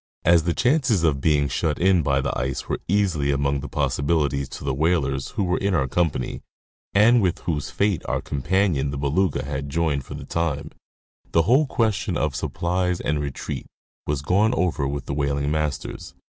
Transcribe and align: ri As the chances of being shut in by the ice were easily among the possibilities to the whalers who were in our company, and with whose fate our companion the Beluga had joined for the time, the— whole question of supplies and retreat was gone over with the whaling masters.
ri 0.25 0.33
As 0.33 0.45
the 0.45 0.55
chances 0.55 1.03
of 1.03 1.21
being 1.21 1.47
shut 1.47 1.77
in 1.77 2.01
by 2.01 2.21
the 2.21 2.35
ice 2.35 2.67
were 2.67 2.79
easily 2.87 3.29
among 3.29 3.59
the 3.59 3.69
possibilities 3.69 4.49
to 4.49 4.63
the 4.63 4.73
whalers 4.73 5.27
who 5.37 5.43
were 5.43 5.59
in 5.59 5.75
our 5.75 5.87
company, 5.87 6.41
and 6.95 7.21
with 7.21 7.37
whose 7.41 7.69
fate 7.69 8.01
our 8.05 8.19
companion 8.19 8.89
the 8.89 8.97
Beluga 8.97 9.45
had 9.45 9.69
joined 9.69 10.03
for 10.03 10.15
the 10.15 10.25
time, 10.25 10.71
the— 11.33 11.43
whole 11.43 11.67
question 11.67 12.17
of 12.17 12.35
supplies 12.35 12.99
and 12.99 13.19
retreat 13.19 13.67
was 14.07 14.23
gone 14.23 14.55
over 14.55 14.87
with 14.87 15.05
the 15.05 15.13
whaling 15.13 15.51
masters. 15.51 16.15